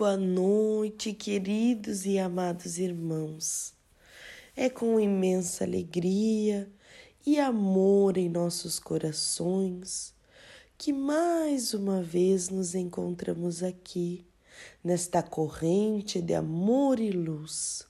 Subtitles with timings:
[0.00, 3.74] Boa noite, queridos e amados irmãos.
[4.56, 6.72] É com imensa alegria
[7.26, 10.14] e amor em nossos corações
[10.78, 14.24] que mais uma vez nos encontramos aqui,
[14.82, 17.86] nesta corrente de amor e luz.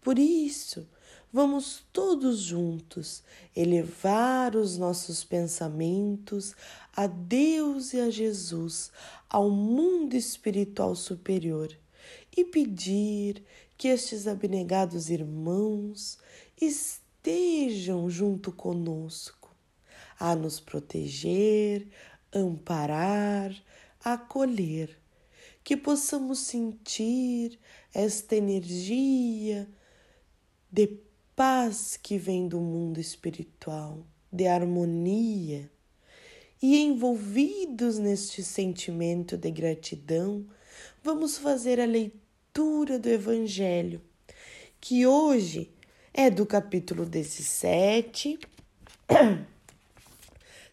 [0.00, 0.88] Por isso,
[1.36, 3.22] vamos todos juntos
[3.54, 6.54] elevar os nossos pensamentos
[6.94, 8.90] a Deus e a Jesus,
[9.28, 11.78] ao mundo espiritual superior
[12.34, 13.44] e pedir
[13.76, 16.18] que estes abnegados irmãos
[16.58, 19.54] estejam junto conosco,
[20.18, 21.86] a nos proteger,
[22.32, 23.54] amparar,
[24.02, 24.98] acolher,
[25.62, 27.60] que possamos sentir
[27.92, 29.68] esta energia
[30.72, 31.05] de
[31.36, 35.70] paz que vem do mundo espiritual, de harmonia.
[36.62, 40.46] E envolvidos neste sentimento de gratidão,
[41.04, 44.00] vamos fazer a leitura do Evangelho,
[44.80, 45.70] que hoje
[46.14, 48.38] é do capítulo 17.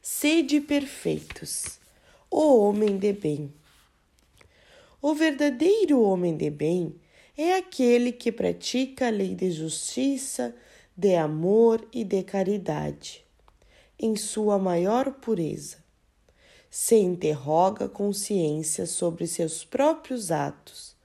[0.01, 1.77] Sede perfeitos,
[2.31, 3.53] o homem de bem.
[5.01, 6.95] O verdadeiro homem de bem
[7.37, 10.55] é aquele que pratica a lei de justiça,
[10.95, 13.25] de amor e de caridade,
[13.97, 15.77] em sua maior pureza.
[16.69, 20.95] Se interroga a consciência sobre seus próprios atos,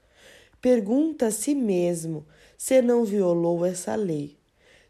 [0.61, 2.25] pergunta a si mesmo
[2.57, 4.37] se não violou essa lei,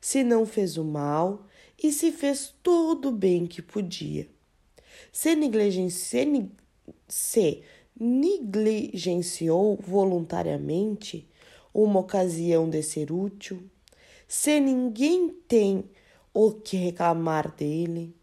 [0.01, 1.45] se não fez o mal
[1.81, 4.27] e se fez todo o bem que podia.
[5.11, 6.49] Se, negligenci...
[7.07, 7.63] se
[8.00, 11.28] negligenciou voluntariamente
[11.73, 13.61] uma ocasião de ser útil,
[14.28, 15.83] se ninguém tem
[16.33, 18.16] o que reclamar dele,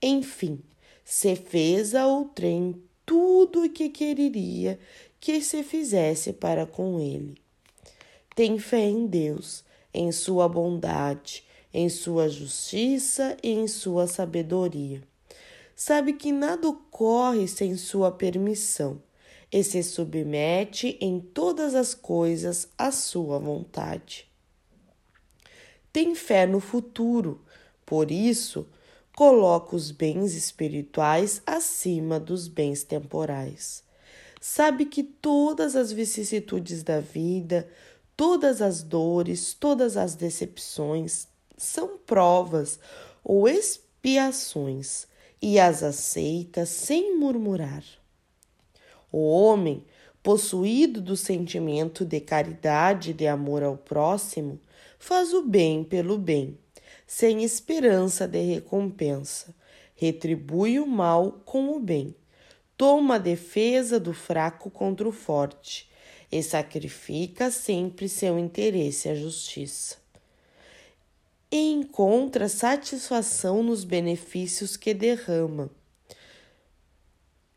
[0.00, 0.60] enfim,
[1.04, 4.78] se fez a outrem tudo o que quereria
[5.18, 7.36] que se fizesse para com ele.
[8.34, 15.02] Tem fé em Deus, em sua bondade, em sua justiça e em sua sabedoria.
[15.74, 19.00] Sabe que nada ocorre sem sua permissão
[19.50, 24.28] e se submete em todas as coisas à sua vontade.
[25.92, 27.40] Tem fé no futuro,
[27.84, 28.68] por isso,
[29.16, 33.82] coloca os bens espirituais acima dos bens temporais.
[34.40, 37.68] Sabe que todas as vicissitudes da vida,
[38.16, 42.78] todas as dores, todas as decepções, são provas
[43.24, 45.06] ou expiações
[45.40, 47.82] e as aceita sem murmurar.
[49.10, 49.84] O homem,
[50.22, 54.60] possuído do sentimento de caridade e de amor ao próximo,
[54.98, 56.58] faz o bem pelo bem,
[57.06, 59.54] sem esperança de recompensa,
[59.94, 62.14] retribui o mal com o bem,
[62.76, 65.88] toma a defesa do fraco contra o forte
[66.30, 69.96] e sacrifica sempre seu interesse à justiça.
[71.50, 75.70] E encontra satisfação nos benefícios que derrama,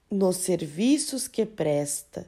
[0.10, 2.26] nos serviços que presta,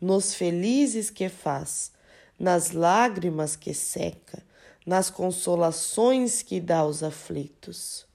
[0.00, 1.92] nos felizes que faz,
[2.38, 4.42] nas lágrimas que seca,
[4.84, 8.06] nas consolações que dá aos aflitos.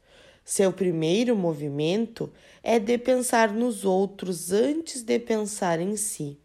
[0.44, 2.32] Seu primeiro movimento
[2.62, 6.38] é de pensar nos outros antes de pensar em si,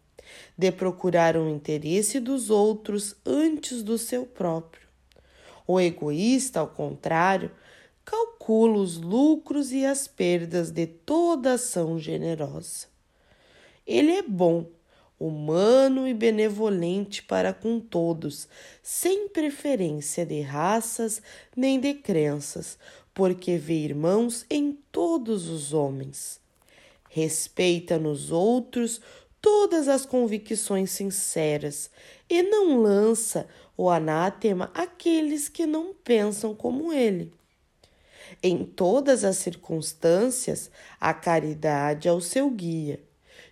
[0.57, 4.81] de procurar o interesse dos outros antes do seu próprio
[5.71, 7.51] o egoísta, ao contrário,
[8.11, 12.87] calcula os lucros e as perdas de toda ação generosa.
[13.87, 14.65] Ele é bom,
[15.17, 18.49] humano e benevolente para com todos,
[18.83, 21.21] sem preferência de raças
[21.55, 22.77] nem de crenças,
[23.13, 26.37] porque vê irmãos em todos os homens.
[27.09, 28.99] Respeita nos outros
[29.41, 31.89] todas as convicções sinceras
[32.29, 33.47] e não lança
[33.77, 37.31] o anátema àqueles que não pensam como ele.
[38.41, 42.99] Em todas as circunstâncias, a caridade é o seu guia.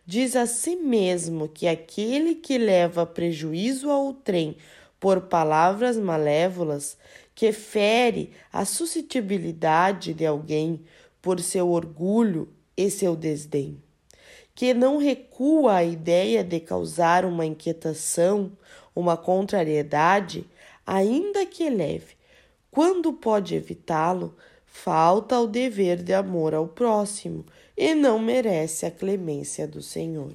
[0.06, 4.58] Diz a si mesmo que aquele que leva prejuízo ao trem
[5.00, 6.98] por palavras malévolas,
[7.34, 10.82] que fere a suscetibilidade de alguém
[11.22, 13.82] por seu orgulho e seu desdém
[14.60, 18.52] que não recua à ideia de causar uma inquietação,
[18.94, 20.46] uma contrariedade,
[20.86, 22.18] ainda que leve,
[22.70, 24.36] quando pode evitá-lo,
[24.84, 27.46] falta ao dever de amor ao próximo
[27.76, 30.34] e não merece a clemência do Senhor.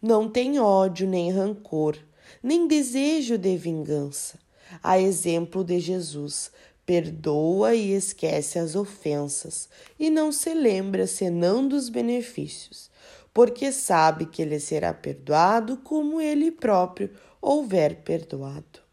[0.00, 1.96] Não tem ódio nem rancor,
[2.42, 4.38] nem desejo de vingança.
[4.82, 6.52] A exemplo de Jesus,
[6.86, 9.68] perdoa e esquece as ofensas,
[9.98, 12.90] e não se lembra senão dos benefícios,
[13.32, 17.10] porque sabe que lhe será perdoado como ele próprio
[17.40, 18.83] houver perdoado.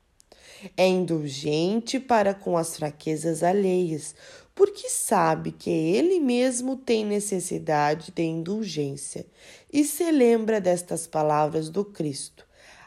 [0.77, 4.15] É indulgente para com as fraquezas alheias,
[4.53, 9.25] porque sabe que ele mesmo tem necessidade de indulgência
[9.71, 12.45] e se lembra destas palavras do Cristo: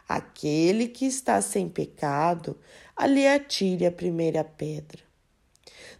[0.08, 2.56] Aquele que está sem pecado,
[2.94, 5.02] ali atire a primeira pedra.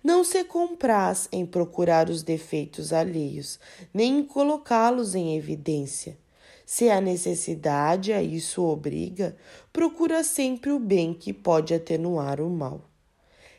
[0.03, 3.59] Não se compraz em procurar os defeitos alheios,
[3.93, 6.19] nem em colocá-los em evidência.
[6.64, 9.37] Se a necessidade a isso obriga,
[9.72, 12.88] procura sempre o bem que pode atenuar o mal.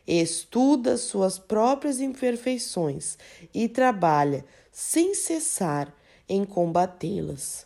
[0.08, 3.18] Estuda suas próprias imperfeições
[3.54, 5.94] e trabalha sem cessar
[6.28, 7.66] em combatê-las.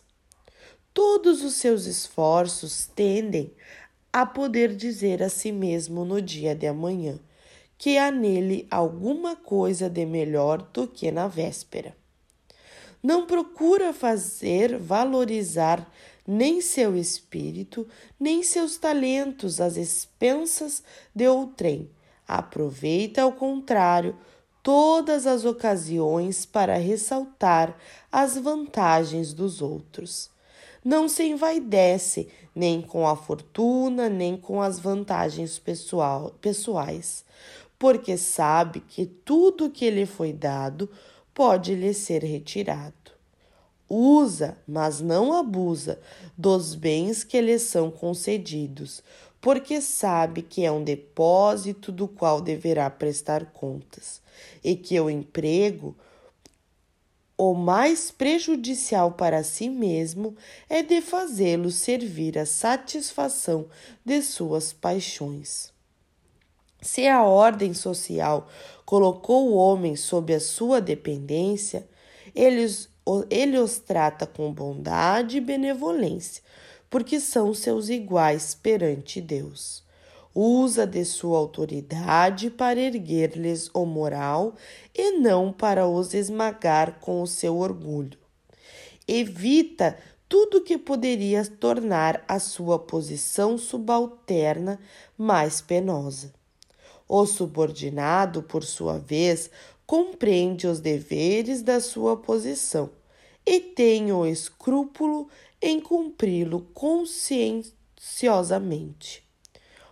[0.92, 3.52] Todos os seus esforços tendem
[4.12, 7.18] a poder dizer a si mesmo no dia de amanhã
[7.80, 11.96] que há nele alguma coisa de melhor do que na véspera.
[13.02, 15.90] Não procura fazer valorizar
[16.26, 17.86] nem seu espírito,
[18.18, 20.82] nem seus talentos às expensas
[21.14, 21.90] de outrem.
[22.28, 24.16] Aproveita, ao contrário,
[24.62, 27.76] todas as ocasiões para ressaltar
[28.12, 30.30] as vantagens dos outros.
[30.84, 37.24] Não se envaidece nem com a fortuna, nem com as vantagens pessoal, pessoais,
[37.78, 40.88] porque sabe que tudo que lhe foi dado
[41.34, 42.94] pode lhe ser retirado.
[43.88, 46.00] Usa, mas não abusa,
[46.38, 49.02] dos bens que lhe são concedidos,
[49.40, 54.22] porque sabe que é um depósito do qual deverá prestar contas,
[54.62, 55.96] e que o emprego,
[57.36, 60.36] o mais prejudicial para si mesmo,
[60.68, 63.66] é de fazê-lo servir à satisfação
[64.04, 65.72] de suas paixões.
[66.82, 68.48] Se a ordem social
[68.86, 71.86] colocou o homem sob a sua dependência,
[72.34, 72.66] ele,
[73.28, 76.42] ele os trata com bondade e benevolência,
[76.88, 79.84] porque são seus iguais perante Deus.
[80.34, 84.54] Usa de sua autoridade para erguer-lhes o moral
[84.94, 88.18] e não para os esmagar com o seu orgulho.
[89.06, 89.98] Evita
[90.28, 94.78] tudo que poderia tornar a sua posição subalterna
[95.18, 96.39] mais penosa.
[97.12, 99.50] O subordinado, por sua vez,
[99.84, 102.88] compreende os deveres da sua posição
[103.44, 105.26] e tem o escrúpulo
[105.60, 109.24] em cumpri-lo conscienciosamente.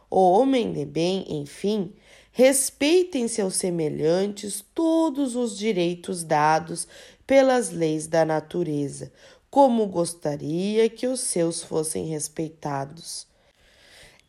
[0.09, 1.93] O homem de bem, enfim,
[2.31, 6.87] respeita em seus semelhantes todos os direitos dados
[7.27, 9.13] pelas leis da natureza,
[9.51, 13.27] como gostaria que os seus fossem respeitados.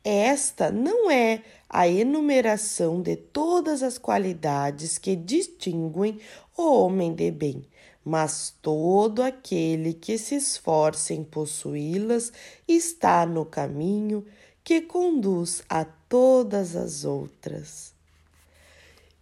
[0.03, 6.19] Esta não é a enumeração de todas as qualidades que distinguem
[6.57, 7.65] o homem de bem,
[8.03, 12.31] mas todo aquele que se esforça em possuí-las
[12.67, 14.25] está no caminho
[14.63, 17.93] que conduz a todas as outras.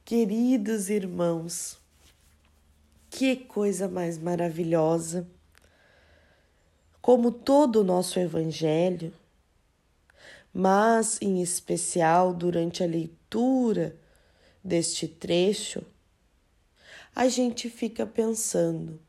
[0.06, 1.78] Queridos irmãos,
[3.10, 5.28] que coisa mais maravilhosa!
[7.02, 9.14] Como todo o nosso Evangelho,
[10.54, 13.96] mas em especial durante a leitura
[14.64, 15.84] deste trecho,
[17.16, 19.00] a gente fica pensando: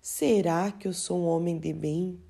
[0.00, 2.20] será que eu sou um homem de bem?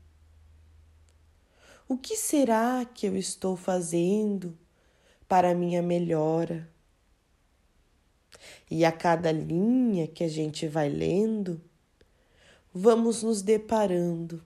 [1.88, 4.56] O que será que eu estou fazendo
[5.26, 6.68] para minha melhora?
[8.70, 11.60] E a cada linha que a gente vai lendo,
[12.74, 14.44] vamos nos deparando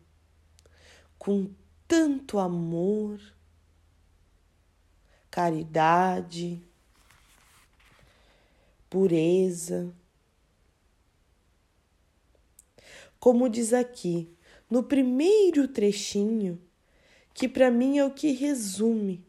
[1.19, 1.51] com
[1.93, 3.21] tanto amor,
[5.31, 6.59] caridade,
[8.89, 9.95] pureza.
[13.21, 14.35] Como diz aqui,
[14.71, 16.59] no primeiro trechinho,
[17.35, 19.23] que para mim é o que resume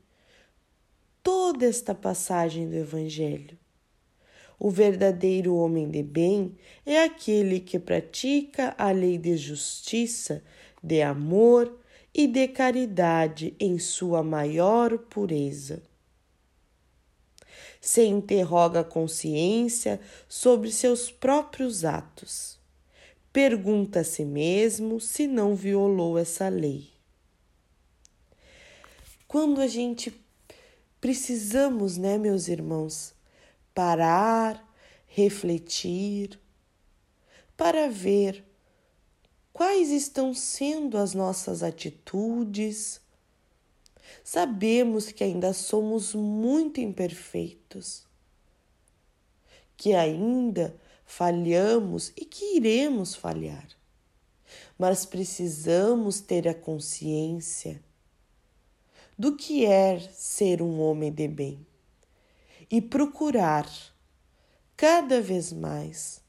[1.21, 3.59] toda esta passagem do Evangelho.
[4.57, 6.55] O verdadeiro homem de bem
[6.85, 10.41] é aquele que pratica a lei de justiça,
[10.81, 11.82] de amor
[12.13, 15.81] e de caridade em sua maior pureza.
[17.81, 22.59] Se interroga a consciência sobre seus próprios atos.
[23.31, 26.91] Pergunta a si mesmo se não violou essa lei.
[29.27, 30.13] Quando a gente
[31.01, 33.13] precisamos, né, meus irmãos,
[33.73, 34.63] parar,
[35.07, 36.39] refletir,
[37.57, 38.45] para ver
[39.53, 42.99] Quais estão sendo as nossas atitudes?
[44.23, 48.03] Sabemos que ainda somos muito imperfeitos,
[49.77, 53.67] que ainda falhamos e que iremos falhar.
[54.77, 57.81] mas precisamos ter a consciência
[59.17, 61.65] do que é ser um homem de bem
[62.69, 63.69] e procurar
[64.75, 66.21] cada vez mais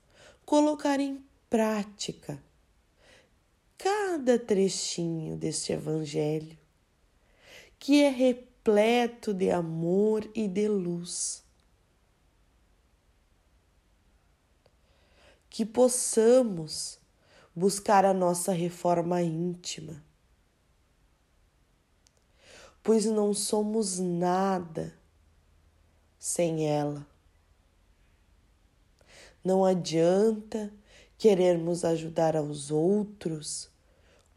[0.44, 2.42] colocar em prática
[4.24, 6.56] cada trechinho deste Evangelho,
[7.78, 11.44] que é repleto de amor e de luz.
[15.50, 16.98] Que possamos
[17.54, 20.02] buscar a nossa reforma íntima,
[22.82, 24.98] pois não somos nada
[26.18, 27.06] sem ela.
[29.44, 30.72] Não adianta
[31.18, 33.73] querermos ajudar aos outros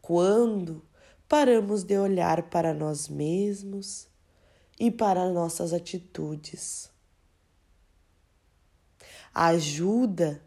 [0.00, 0.82] quando
[1.28, 4.08] paramos de olhar para nós mesmos
[4.78, 6.90] e para nossas atitudes.
[9.34, 10.42] A ajuda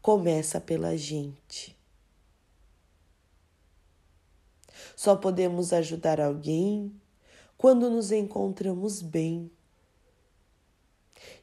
[0.00, 1.76] começa pela gente.
[4.96, 7.00] Só podemos ajudar alguém
[7.56, 9.50] quando nos encontramos bem.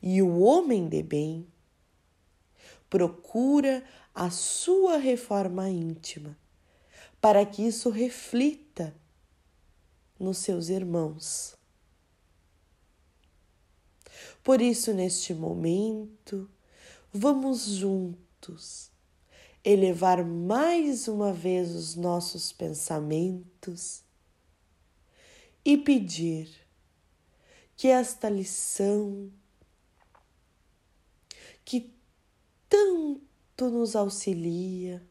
[0.01, 1.47] E o homem de bem
[2.89, 6.37] procura a sua reforma íntima,
[7.21, 8.93] para que isso reflita
[10.19, 11.55] nos seus irmãos.
[14.43, 16.49] Por isso, neste momento,
[17.13, 18.91] vamos juntos
[19.63, 24.03] elevar mais uma vez os nossos pensamentos
[25.63, 26.49] e pedir
[27.77, 29.31] que esta lição
[31.63, 31.93] que
[32.67, 35.07] tanto nos auxilia,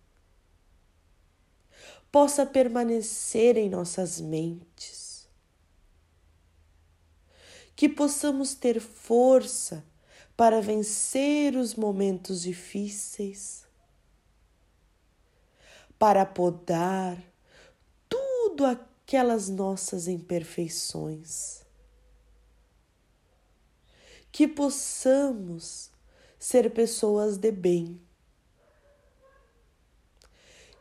[2.11, 5.29] possa permanecer em nossas mentes,
[7.77, 9.85] que possamos ter força
[10.37, 13.67] para vencer os momentos difíceis,
[15.99, 17.23] para podar
[18.09, 21.63] tudo aquelas nossas imperfeições,
[24.33, 25.91] que possamos
[26.39, 28.01] ser pessoas de bem.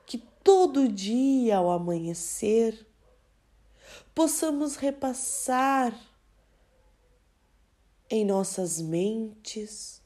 [0.05, 0.17] Que
[0.49, 2.87] todo dia ao amanhecer
[4.15, 5.95] possamos repassar
[8.09, 10.01] em nossas mentes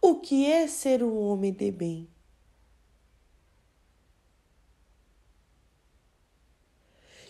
[0.00, 2.08] o que é ser um homem de bem.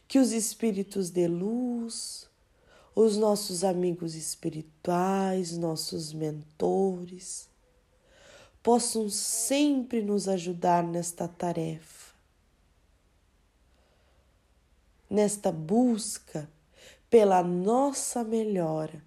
[0.07, 2.31] Que os espíritos de luz,
[2.95, 7.49] os nossos amigos espirituais, nossos mentores,
[8.67, 12.13] possam sempre nos ajudar nesta tarefa,
[15.09, 16.51] nesta busca
[17.09, 19.01] pela nossa melhora,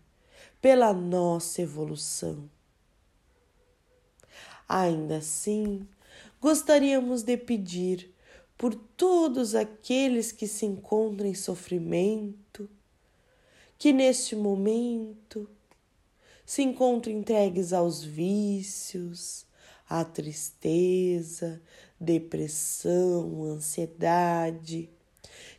[0.61, 2.49] pela nossa evolução.
[4.65, 5.85] Ainda assim,
[6.39, 8.15] gostaríamos de pedir
[8.57, 12.69] por todos aqueles que se encontram em sofrimento,
[13.77, 15.49] que neste momento
[16.45, 19.48] se encontram entregues aos vícios,
[19.89, 21.60] à tristeza,
[22.00, 24.89] depressão, ansiedade,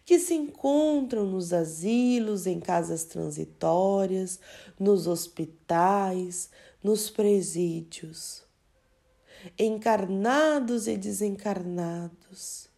[0.04, 4.38] que se encontram nos asilos, em casas transitórias,
[4.78, 6.48] nos hospitais,
[6.82, 8.44] nos presídios,
[9.58, 12.68] encarnados e desencarnados.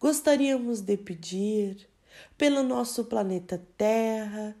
[0.00, 1.88] Gostaríamos de pedir
[2.36, 4.56] pelo nosso planeta Terra,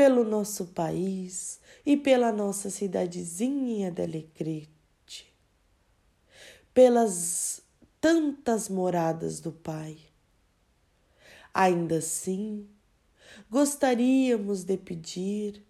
[0.00, 5.30] pelo nosso país e pela nossa cidadezinha de Alegrete,
[6.72, 7.60] pelas
[8.00, 9.98] tantas moradas do Pai.
[11.52, 12.66] Ainda assim,
[13.50, 15.66] gostaríamos de pedir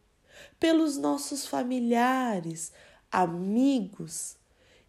[0.60, 2.72] pelos nossos familiares,
[3.10, 4.37] amigos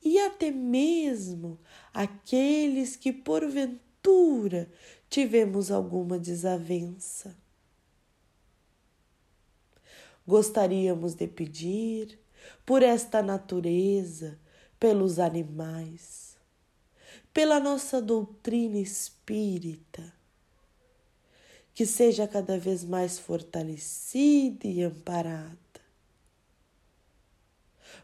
[0.03, 1.59] e até mesmo
[1.91, 4.71] aqueles que porventura
[5.09, 7.40] tivemos alguma desavença.
[10.25, 12.19] Gostaríamos de pedir
[12.65, 14.39] por esta natureza,
[14.79, 16.37] pelos animais,
[17.33, 20.13] pela nossa doutrina espírita,
[21.73, 25.57] que seja cada vez mais fortalecida e amparada.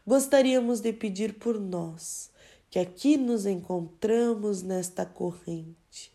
[0.06, 2.30] Gostaríamos de pedir por nós,
[2.70, 6.12] que aqui nos encontramos nesta corrente,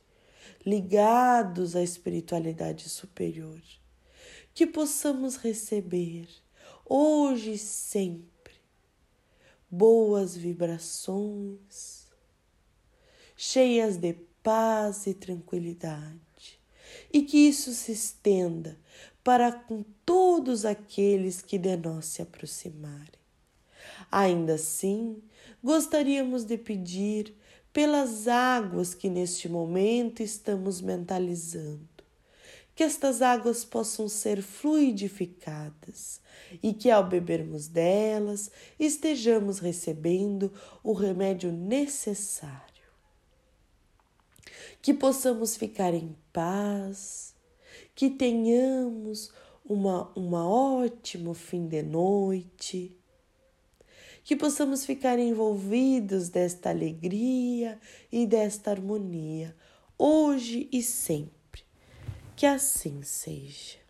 [0.66, 3.62] ligados à espiritualidade superior,
[4.54, 6.28] que possamos receber
[6.86, 8.54] hoje e sempre
[9.70, 12.08] boas vibrações,
[13.36, 16.60] cheias de paz e tranquilidade,
[17.12, 18.78] e que isso se estenda
[19.24, 23.24] para com todos aqueles que de nós se aproximarem.
[24.12, 25.24] Ainda assim,
[25.64, 27.36] gostaríamos de pedir
[27.72, 31.93] pelas águas que neste momento estamos mentalizando.
[32.76, 36.20] Que estas águas possam ser fluidificadas
[36.62, 38.50] e que, ao bebermos delas,
[38.80, 40.52] estejamos recebendo
[40.84, 42.64] o remédio necessário.
[44.82, 47.36] Que possamos ficar em paz,
[47.94, 49.32] que tenhamos
[49.64, 52.98] uma, uma ótimo fim de noite
[54.24, 57.78] que possamos ficar envolvidos desta alegria
[58.12, 59.56] e desta harmonia,
[59.98, 61.43] hoje e sempre.
[62.36, 63.83] Que assim seja.